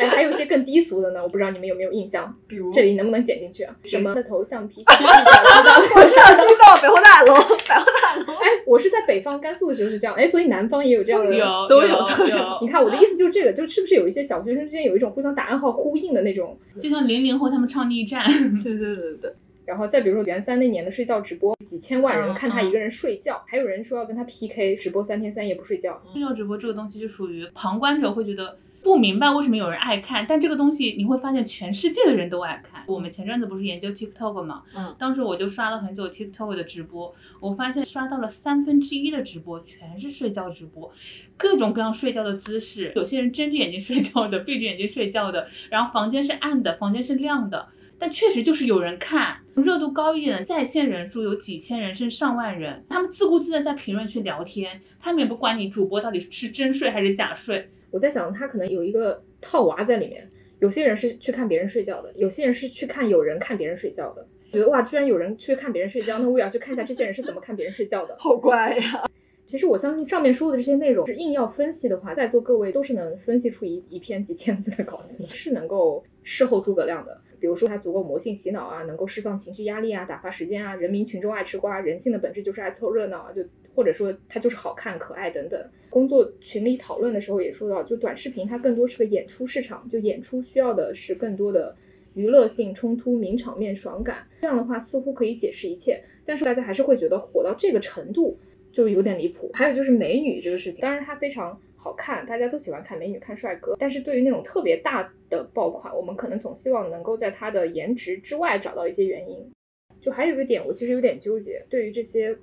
[0.00, 2.34] 哎，还有一些更低俗的呢，我不知道你们有没有印象？
[2.48, 3.72] 比如这里能不能剪进去啊？
[3.84, 4.82] 什么的头像皮？
[4.90, 7.34] 我上知道北货大楼，
[7.68, 8.32] 百货大楼。
[8.40, 12.58] 哎，我是在北方甘肃的时候是这样，哎，所以南方也有这样的，有都有都有。
[12.60, 16.58] 你看我的意思就是这个，就是不是有一些小学生之间有一种互相打暗号呼应的那种？
[16.80, 18.26] 就像零零后他们唱逆战。
[18.62, 19.32] 对对对对。
[19.70, 26.02] 然后再比如说袁三那年的睡觉直播，几千万人看他一个人睡觉，还有人说要跟他 PK 直播三天三夜不睡觉。
[26.12, 32.82] 睡觉直播这个东西就属于旁观者会觉得不明白为什么有人爱看，但这个东西你会发现全世界的人都爱看。
[32.88, 40.90] 我们前阵子不是研究 TikTok 嘛，嗯，当时我就刷了很久 TikTok 的直播，我发现刷到了三分之一的直播全是睡觉直播，
[41.36, 47.68] 各种各样睡觉的姿势，有些人睁着眼睛睡觉的，闭着眼睛睡觉的，然后房间是暗的，房间是亮的。
[48.00, 57.68] 但确实就是有人看，热度高一点的在线人数有几千人甚至上万人，他们自顾自的在评论区聊天，他们也不管你主播到底是真睡还是假睡。
[57.90, 60.28] 我在想，他可能有一个套娃在里面。
[60.60, 64.26] 有些人是去看别人睡觉的，有些人是去看有人看别人睡觉的。
[64.52, 68.16] 觉得哇，居然有人去看别人睡觉，那我也要去看一下这些人是怎么看别人睡觉的。
[68.18, 69.04] 好乖呀！
[69.46, 77.20] 其实我相信上面说的这些内容，是硬要分析的话，在座各位都是能分析出一一篇几千字的稿子，是能够事后诸葛亮的。
[77.40, 83.42] 比如说它足够魔性洗脑啊，能够释放情绪压力啊，打发时间啊，人民群众爱吃瓜，人性的本质就是爱凑热闹啊，就
[83.74, 85.58] 或者说它就是好看可爱等等。
[85.88, 91.74] 工作群里讨论的时候也说到，就短视频它更多是个演出市场，就演出需要的是更多的
[92.14, 94.26] 娱乐性冲突、名场面、爽感。
[94.42, 98.38] 这样的话似乎可以解释一切，但是大家还是会觉得火到这个程度
[98.70, 99.50] 就有点离谱。
[99.54, 101.58] 还有就是美女这个事情，当然它非常。
[101.82, 109.50] 好看，大家都喜欢看美女、看帅哥，但是对于那种特别大的爆款，我们可能总希望能够在他的颜值之外找到一些原因。
[109.98, 112.36] 就还有一个点，我其实有点纠结，对于这些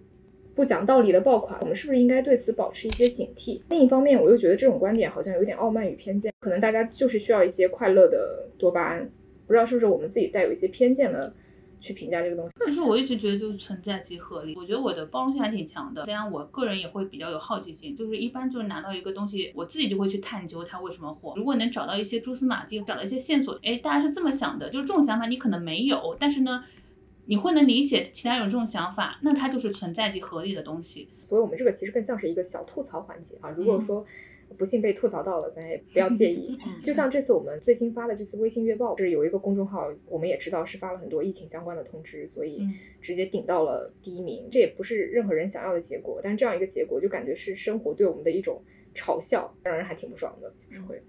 [0.56, 3.62] 不讲道理的爆款，我们是不是应该对此保持一些警惕？
[3.70, 9.08] 另一方面，我又觉得这种观点好像有点傲慢与偏见，可能大家就是需要一些快乐的多巴胺，
[9.46, 11.32] 不知道是不是我们自己带有一些偏见呢？
[11.80, 14.56] 去评价这个东西，但是我一直觉得就是存在即合理。
[14.56, 21.34] 我觉得我的包容性还挺强的，这样我个人也会比较有好奇心，就是一般就是拿到一个东西，我自己就会去探究它为什么火。
[21.36, 26.64] 如果能找到一些蛛丝马迹，找到一些线索，哎，大家是这么想的，就是这种想法你可能没有，但是呢，
[27.26, 31.08] 你会能理解其他人有这种想法，那它就是存在即合理的东西。
[31.24, 33.50] 所以我们这个其实更像是一个小吐槽环节啊。
[33.52, 34.06] 如果说。
[34.58, 36.58] 不幸被吐槽到了，咱也不要介意。
[36.84, 42.62] 就像这次我们最新发的这次微信月报，是有一个公众号，我们也知道是发了很多疫情相关的通知，所以
[43.02, 44.48] 直接顶到了第一名。
[44.52, 48.62] 这也不是任何人想要的结果，但这样一个结果就感觉是生活对我们的一种
[48.96, 50.54] 嘲笑，让人还挺不爽的。
[50.72, 51.02] 是会。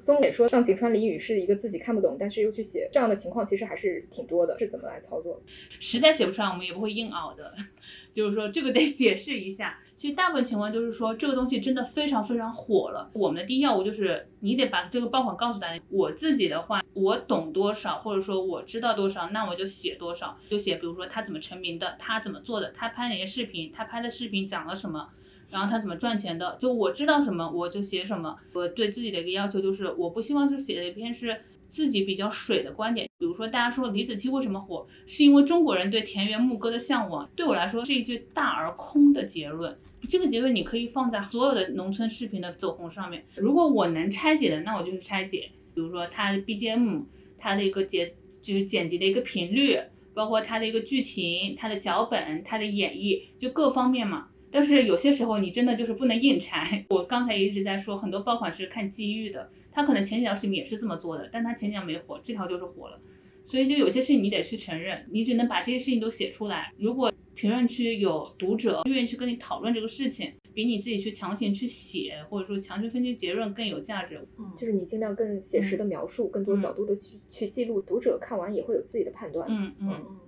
[0.00, 4.56] 松磊说像井川里语是一个自己看不懂，但是又去写这样的情况，其实还是挺多的。
[4.56, 5.42] 是怎么来操作？
[5.80, 7.52] 实在写不出来，我们也不会硬熬的。
[8.14, 9.76] 就是说这个得解释一下。
[9.98, 13.10] 其实大部分情况就是说，这个东西真的非常非常火了。
[13.12, 15.82] 我们的第一要务就是你得把这个爆款告诉大家。
[15.90, 25.08] 我自己的话，我懂多少，或者说我知道多少，那我就写多少，就写，比如说他怎么成名的，他怎么做的，他拍哪些视频，他拍的视频讲了什么，
[25.50, 28.36] 然后他怎么赚钱的，就我知道什么我就写什么。
[28.52, 31.42] 我对自己的一个要求就是，我不希望就写的一篇是。
[31.68, 37.28] 自己比较水的观点，比如说大家说李子柒为什么火，是因为中国人对田园牧歌的向往。
[37.36, 39.76] 对我来说是一句大而空的结论。
[40.08, 43.24] 这个结论你可以放在所有的农村视频的走红上面。
[43.36, 45.50] 如果我能拆解的，那我就是拆解。
[45.74, 47.04] 比如说它 BGM，
[47.36, 49.78] 它的一个剪就是剪辑的一个频率，
[50.14, 54.28] 包括它的一个剧情、它的脚本、它的演绎，就各方面嘛。
[54.50, 56.86] 但是有些时候你真的就是不能硬拆。
[56.88, 59.50] 我刚才也一直在说，很多爆款是看机遇的。
[59.78, 63.00] 他可能前几条视频也是这么做的，但他前几条没火，这条就是火了。
[63.46, 66.74] 所以就有些事情你得去承认，你只能把这些事情都写出来。
[66.76, 74.20] 如果评论区有读者愿意去跟你讨论这个事情，比你自己去强行去写或者说强行分析结论更有价值。
[74.36, 79.46] 嗯，就是你尽量更写实的描述，更多角度的去去记录，读者看完也会有自己的判断。
[79.48, 80.18] 嗯嗯嗯，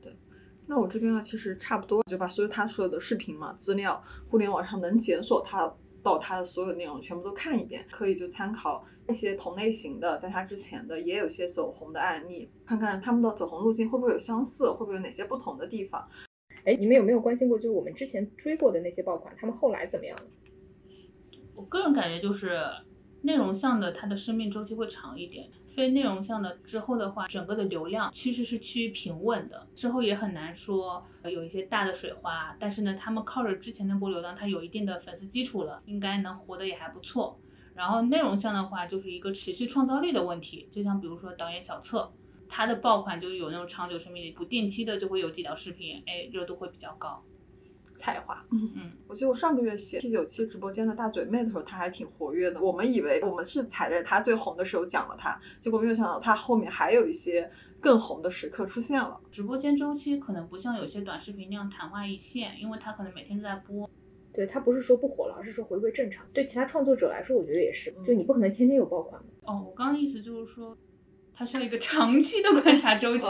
[0.00, 0.12] 对。
[0.68, 5.74] 那我这边呢，其实差不多就把所有他说的视频嘛资料，互联网上能检索他。
[6.04, 16.06] 到他的所有内容全部都看一遍，可以就参考一些同类型的，在他之前的也有些走红的案例，看看他们的走红路径会不会有相似，会不会有哪些不同的地方。
[16.64, 20.24] 哎，你们有没有关心过，就是我们之前追过的那些爆款，他们后来怎么样了？
[21.54, 22.60] 我个人感觉就是
[23.24, 25.48] 内容向的，它的生命周期会长一点。
[25.66, 32.54] 非内容向的之后的话，整个的流量趋势是趋于平稳的，之后也很难说有一些大的水花。
[32.60, 37.40] 但是呢，他们靠着之前那波流量，它有一定的粉丝基础了，应该能活得也还不错。
[37.74, 40.68] 然后内容向的话，就是一个持续创造力的问题。
[40.70, 42.12] 就像比如说导演小策，
[42.48, 47.20] 他的爆款就有那种长久生命力，不定期的就会有几条视频，哎，热度会比较高。
[47.94, 52.60] 菜花，嗯嗯，我记得我上个月写 T 九七直播间的大嘴妹的时候，她还挺活跃的。
[52.60, 59.20] 我们以为我们是踩着她最红的时候讲了她，结果没有想到她后面还有一些更红的时刻出现了。
[59.30, 63.88] 直播间周期可能不像有些短视频那样昙花一现，因为她可能每天都在播。
[64.32, 66.26] 对，它不是说不火了，而是说回归正常。
[66.32, 69.22] 对其他创作者来说，我觉得也是，就你不可能天天有爆款。
[69.44, 70.76] 哦，我刚刚意思就是说。
[71.36, 73.26] 它需要一个长期的观察周期，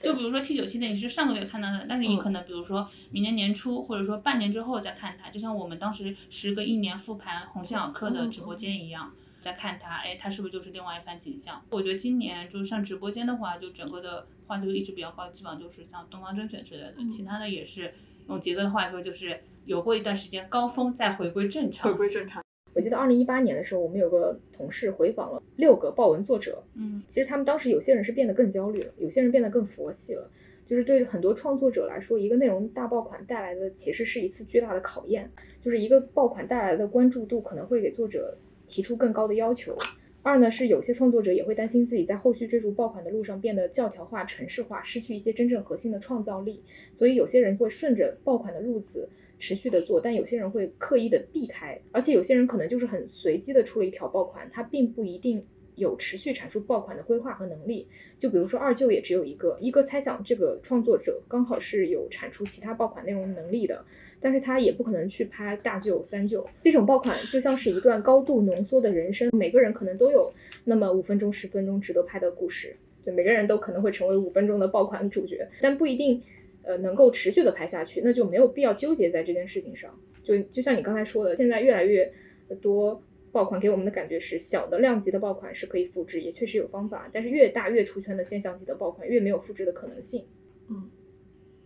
[0.00, 11.60] 就比如说 T 九七的，你是上个月看到的，但是你可能比如说明年年初或者说半年之后再看它，就像我们当时时隔一年复盘鸿星尔克的直播间一样，再看它，哎，它是不是就是另外一番景象？
[11.70, 17.92] 我觉得今年就是像直播间的话，就整个的话就一直比较高，基本上就是像东方甄选之类的，其他的也是
[18.28, 21.90] 用杰哥的话说，就是有过一段时间高峰，再回归正常。
[21.90, 22.42] 回归正常。
[22.72, 30.30] 我记得二零一八年的时候，我们有个同事回访了六个爆文作者，嗯，其实他们当时有些人是变得更焦虑了，有些人变得更佛系了。
[30.66, 35.28] 就是对很多创作者来说，一个内容大爆款带来的其实是一次巨大的考验。
[35.60, 39.76] 就是一个爆款带来的关注度可能会给作者提出更高的要求。
[40.22, 46.62] 二呢是有些创作者也会担心自己在后续追逐爆款的路上变得教条化、程式化，失去一些真正核心的创造力。
[46.94, 49.08] 所以有些人会顺着爆款的路子
[49.40, 51.76] 持续的做，但有些人会刻意的避开。
[51.90, 55.44] 而且有些人可能就是很随机的出了一条爆款，他并不一定。
[55.76, 63.82] 有持续产出爆款的规划和能力，就比如说二舅也只有一个，一个猜想这个创作者刚好是有产出其他爆款内容能力的，
[64.20, 70.30] 但是他也不可能去拍大舅、三舅这种爆款，就像是一段高度浓缩的人生，每个人可能都有
[70.64, 76.22] 那么五分钟、十分钟值得拍的故事，对，每个人都可能会成为五分钟的爆款主角，但不一定，
[76.62, 82.12] 呃，能够持续的拍下去，那就没有必要纠结在这件事情上，就就像你刚才说的，现在越来越
[82.60, 83.02] 多。
[83.32, 87.08] 爆款给我们的感觉是，小的量级的爆款是可以复制，也确实有方法。
[87.12, 90.26] 但是越大越出圈的现象级的爆款，越没有复制的可能性。
[90.68, 90.90] 嗯。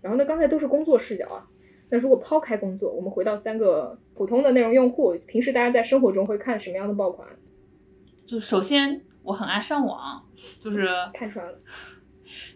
[0.02, 1.48] 然后呢，刚才都是工作视角啊。
[1.88, 7.26] 那如果抛开工作，我们回到三个普通的内容用户，平时大家在生活中会看什么样的爆款？
[8.26, 10.22] 就首先我很爱上网，
[10.60, 11.56] 就是看出来了，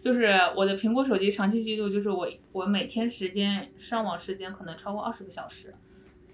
[0.01, 5.73] 就是我的苹果手机长期记录，就是我我每天时间上网时间可能超过二十个小时。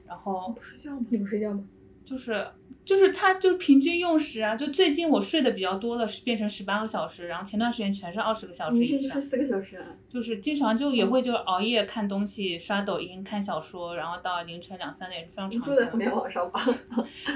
[0.08, 1.05] 然后不睡觉吗？
[1.10, 1.63] 你不睡觉吗？
[2.06, 2.48] 就是。
[2.86, 9.00] 就是它，就平均用时啊，就最近我睡的比较多的，是变成十八个小时，然后前段时间全是二十个小时以上。
[9.00, 9.88] 你睡四个小时啊？
[10.08, 15.62] 就是经常就也会就熬夜看东西、刷抖音、看小说，然后到凌晨两三点是非常常见。
[15.62, 16.63] 住在互联网上吧。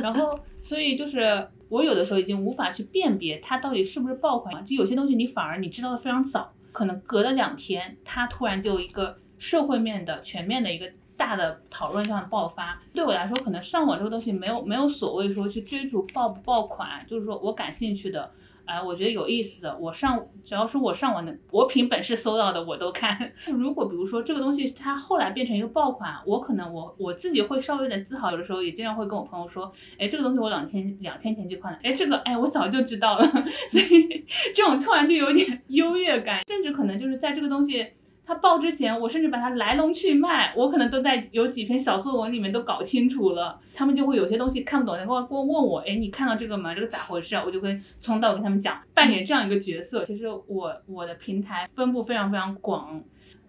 [0.04, 10.88] 然后，所以就是我有的时候已经无法去辨别它到底是不是爆款，就有些东西你反而你知道的非常早，可能隔了两天，它突然就一个社会面的全面的一个。
[11.20, 18.32] 大的讨论上的爆发，对我来说，可能上网这个东西没有没有所谓说去追逐爆不爆款，就是说我感兴趣的，
[18.64, 23.32] 哎，我觉得有意思的，我上只要是我上网的，我凭本事搜到的我都看。
[23.58, 33.24] 如果比如说这个东西它后来变成一个爆款，我可能我我自己会稍微有点自豪，有的时候也经常会跟我朋友说，哎，这个东西我两天两天前就看了，哎，这个哎我早就知道了，
[33.70, 37.86] 所以这种突然就有点优越感，甚至可能就是在这个东西。
[38.30, 43.60] 他报之前，我甚至把它来龙去脉，我可能都在有几篇小作文里面都搞清楚了。
[43.74, 46.76] 他们就会有些东西看不懂，然后过问我，哎，你看到这个吗？
[46.76, 47.42] 这个咋回事啊？
[47.44, 50.06] 我就会从头跟他们讲，扮演这样一个角色。
[50.06, 53.02] 其实我我的平台分布非常非常广，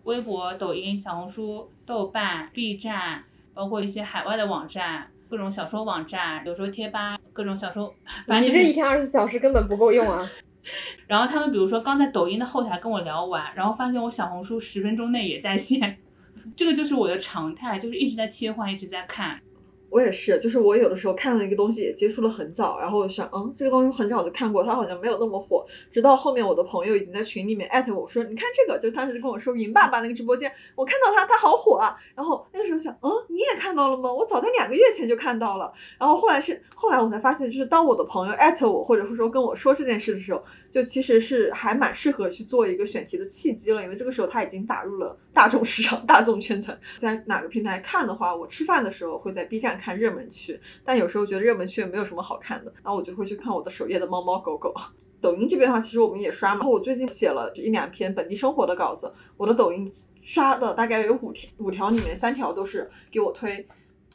[0.04, 7.92] 微博、抖音、小红书、豆瓣、B 站，包括一些海外的网站，各种小说网站，有时候贴吧，各种小说。
[8.26, 10.26] 反正你这一天二十四小时根本不够用啊。
[11.06, 15.98] 然后他们比如说刚在抖音的后台跟我聊完，然后发现我小红书十分钟内也在线，
[16.56, 19.40] 这个就是我的常态，就是一直在切换，一直在看。
[19.90, 25.66] 我也是，就是我有的时候看了一个东西，也接触了很早，然后我想，嗯，这个东西很早就看过，它好像没有那么火。
[25.90, 31.96] 直到后面我的朋友已经在群里面艾特我说，你看这个，就当时就跟我说云爸爸那个直播间，我看到他，他好火啊。
[32.14, 34.12] 然后那个时候想，嗯，你也看到了吗？
[34.12, 35.72] 我早在两个月前就看到了。
[35.98, 40.40] 然后后来是后来我才发现，就是当我的朋友艾特我，或者是说跟我说这件事的时候。
[40.70, 46.76] 就其实是还蛮适合去做一个选题的契机了，因为这个时候它已经打入了大众市场、大众圈层。
[46.96, 54.72] 在哪个平台看的话，我吃饭的时候会在 B 站看热门区，但有时候觉得热门区也没有什么好看的，然后我就会去看我的首页的猫猫狗狗。
[55.20, 56.66] 抖音这边的话，其实我们也刷嘛。
[56.66, 63.66] 我最近写了一两篇本地生活的稿子，我的抖音刷了大概有五条，五条里面三条都是给我推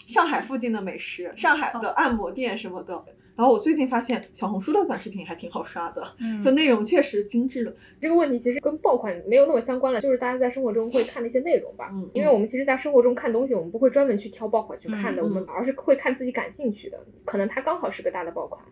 [0.07, 3.05] 上海附近的美食、上海的按摩店什么的。
[3.35, 7.75] 然后我最近发现小红书的短视频还挺好刷的，嗯，就内容确实精致的。
[7.99, 11.89] 这个问题其实跟爆款没有那么相关了，就是大家在生活中会看的一些内容吧。
[11.93, 18.63] 嗯，因为我们其实，在生活中看东西，我们不会专门去挑爆款去看的，我们而是会看自己感兴趣的，可能它刚好是个大的爆款。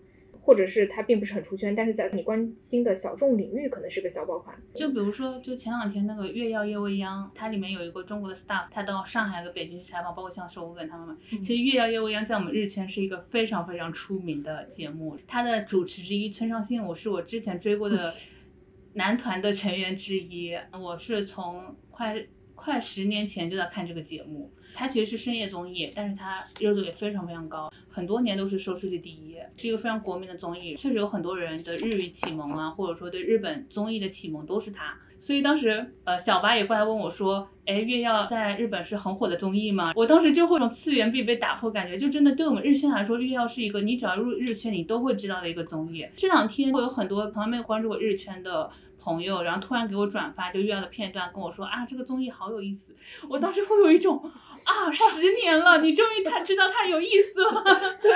[0.45, 4.53] 或者是它并不是很出圈，但是在你关心的小众领域可能是个小爆款。
[4.75, 11.17] 就比如说，就前两天那个《月曜夜未央》，它里面有一个中国的 staff，他到上海和北京去采访，包括像收工跟他们嘛。
[11.29, 18.13] 其实《月曜夜未央》在我们日圈是一个非常非常出名的节目，它的主持之一村上信五是我之前追过的
[18.95, 22.21] 男团的成员之一，我是从快
[22.53, 24.51] 快十年前就在看这个节目。
[24.73, 30.75] 它其实是深夜综艺，但是它热度也非常非常高，很多年都是收视率第一，是一个非常国民的综艺。
[30.75, 34.97] 确实有很多人的日语启蒙啊，或者说对日本综艺的启蒙都是它。
[35.23, 39.93] 所以当时呃小八也过来问我说，哎，月曜在日本是很火的综艺吗？
[39.95, 46.05] 我当时就会有种次元壁被打破感觉，就真的对我们日圈来说，月曜是一个你只要入日圈你都会知道的一个综艺。
[46.13, 48.69] 这两天会有很多从来没有关注过日圈的。
[49.05, 52.95] 朋友，然后突然给我转发就月曜的片段，跟我说啊，这个综艺好有意思。
[53.27, 54.17] 我当时会有一种
[54.63, 57.63] 啊，十年了，你终于他知道他有意思了。
[58.01, 58.09] 对，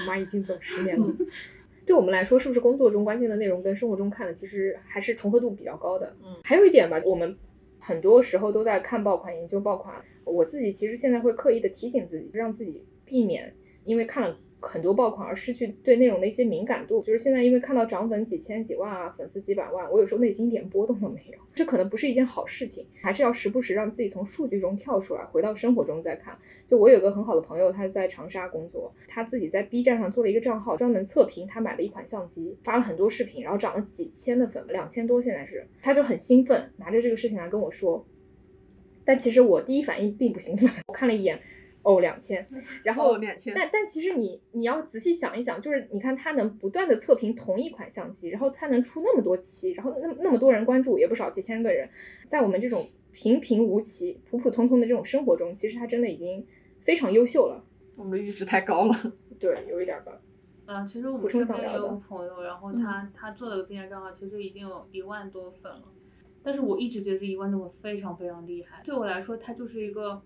[0.00, 1.06] 我 妈已经走十年了。
[1.86, 6.16] 对我们来说，是不是工作中关心的内容跟生活中看的其实还是重合度比较高的？
[6.24, 7.36] 嗯，还有一点吧，我们
[7.78, 9.94] 很多时候都在看爆款、研究爆款。
[10.24, 13.54] 我自己其实现在会刻意的提醒自己，让自己避免
[13.84, 14.38] 因为看了。
[14.64, 26.36] 很多爆款而失去对内容的一些敏感度，就是现在因为看到涨粉几千几万啊，粉丝几百万，我有时候内心一点波动都没有，这可能不是一件好事情，还是要时不时让自己从数据中跳出来，回到生活中再看。
[26.66, 38.04] 就我有个很好的朋友，他在长沙工作，他自己在 B 站上做了一个账号，专门测评他买了一款相机，发了很多视频，然后涨了几千的粉，两千多现在是，他就很兴奋，拿着这个事情来跟我说，
[39.04, 41.38] 但其实我第一反应并不兴奋，我看了一眼。
[41.84, 42.44] 哦，两千，
[42.82, 51.86] 然后两千，但但其实你你要仔细想一想，就是你看他能不断的测评同一款相机，然后他能出那么多期，然后那那么多人关注也不少，几千个人，
[52.26, 56.44] 在我们这种平平无奇、普普通通的这种生活中，其实他真的已经
[56.80, 57.62] 非常优秀了。
[57.96, 58.94] 我们的阈值太高了，
[59.38, 60.18] 对，有一点吧。
[60.64, 65.82] 啊，其实我们身边有个朋友，然后他他做了个 B 站账号，其实已经有一万多粉了，
[66.42, 70.22] 但是我一直觉得这一万多粉非常非常厉害，对我来说，他就是一个。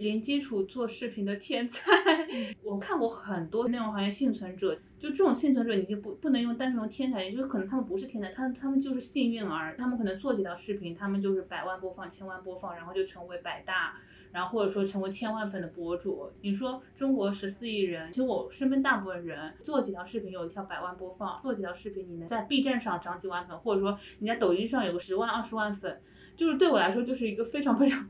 [0.00, 1.90] 零基础做视频的天才，
[2.64, 13.94] 我看过很多内容行业幸存者，就这种幸存者，你就不不能用单纯用天才，也就是可能他们不是天才，他他们就是幸运儿，他们可能做几条视频，他们就是百万播放、千万播放，然后就成为百大，
[14.32, 16.30] 然后或者说成为千万粉的博主。
[16.40, 26.00] 你说中国十四亿人，其实我身边大部分人做几条视频有一条百万播放，做几条视频你能在 B 站上涨几万粉，或者说你在抖音上有个十万、二十万粉，
[26.34, 28.08] 就是对我来说就是一个非常非常。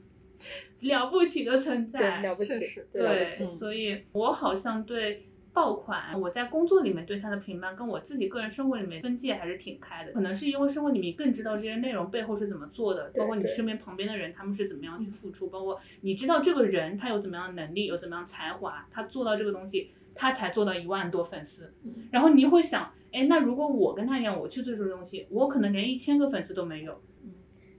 [0.80, 10.12] 了不起的存在，了不起，对，所以我好像对爆款，我在工作里面对它的评判，跟我自己个人生活里面分界还是挺开的。
[10.12, 21.74] 可能是因为生活里面更知道这些内容背后是怎么做的，包括你身边旁边的人他们是怎么样去付出，包括你知道这个人他有怎么样的能力，有怎么样才华，他做到这个东西，他才做到一万多粉丝。
[22.10, 27.02] 然后你会想，哎，那如果我跟他一样，我去做这个东西，我可能连一千个粉丝都没有。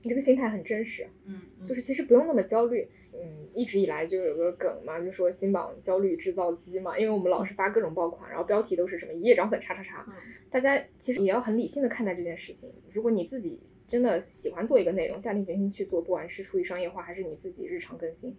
[0.03, 10.05] 你这个心态很真实，嗯，就是其实不用那么焦虑，嗯，一直以来就有个梗嘛，就说新榜焦虑制造机嘛，因为我们老是发各种爆款，然后标题都是什么一夜涨粉叉叉叉，
[10.49, 12.71] 大家其实也要很理性的看待这件事情。
[12.91, 18.35] 如果你自己真的喜欢做一个内容，下定决心去做，不管是出于商业化还是你自己日常更新，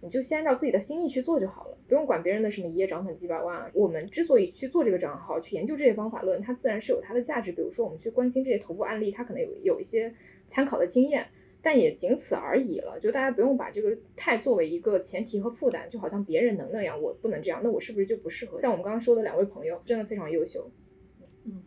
[0.00, 3.70] 你就先按照自己的心意去做就好了，不用管别人的什么一夜涨粉几百万。
[3.74, 7.52] 我们之所以去做这个账号，去研究这些方法论，它自然是有它的价值。
[7.52, 10.14] 比如说我们去关心这些头部案例，它可能有有一些。
[10.50, 11.28] 参考的经验，
[11.60, 12.98] 但也仅此而已了。
[12.98, 18.58] 就大家不用把这个太作为一个前提和负担，就好像别人能那样，我不能这样，那我是不是就不适合？
[18.58, 20.70] 像我们刚刚说的两位朋友，真的非常优秀。
[21.44, 21.62] 嗯，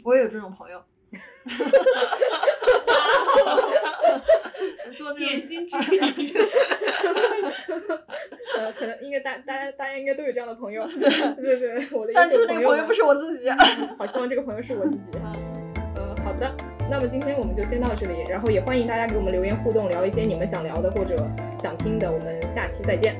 [0.02, 0.82] 我也有这种朋友。
[4.96, 5.98] 做点睛之笔。
[8.58, 10.86] 呃，可能应该大大家大家应该都有这样的朋友。
[10.86, 10.98] 对
[11.36, 13.48] 对对，我的但是那个朋友不是我自己。
[13.50, 15.18] 好，希望这个朋友是我自己。
[15.96, 16.52] 嗯，好的。
[16.90, 21.16] 那么今天我们就先到这里，然后也欢迎大家给我们留言互动，聊一些你们想聊的或者
[21.58, 22.10] 想听的。
[22.10, 23.14] 我们下期再见，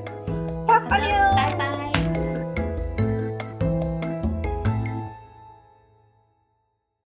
[0.67, 0.99] 拜拜，
[1.35, 1.90] 拜拜。